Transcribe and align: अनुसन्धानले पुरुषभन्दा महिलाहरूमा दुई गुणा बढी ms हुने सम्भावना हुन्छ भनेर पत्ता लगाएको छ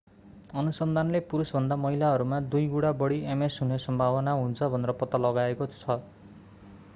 अनुसन्धानले 0.59 1.19
पुरुषभन्दा 1.33 1.77
महिलाहरूमा 1.81 2.39
दुई 2.55 2.65
गुणा 2.71 2.91
बढी 3.03 3.19
ms 3.35 3.59
हुने 3.59 3.79
सम्भावना 3.85 4.35
हुन्छ 4.41 4.71
भनेर 4.73 4.97
पत्ता 5.03 5.23
लगाएको 5.27 5.69
छ 5.77 6.01